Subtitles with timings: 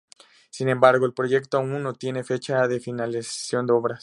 [0.49, 3.99] Sin embargo, el proyecto aún no tiene fecha de finalización de obras.